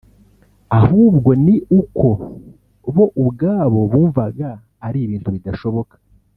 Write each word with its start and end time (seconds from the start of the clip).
ahubwo 0.79 1.29
ni 1.45 1.55
uko 1.79 2.07
bo 2.93 3.05
ubwabo 3.21 3.79
bumvaga 3.91 4.49
ari 4.87 4.99
ibintu 5.05 5.29
bidashoboka 5.35 5.95